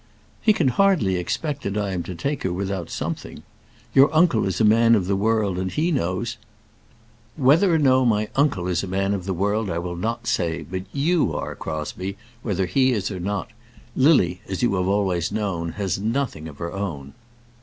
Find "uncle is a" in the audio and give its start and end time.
4.11-4.65, 8.35-8.87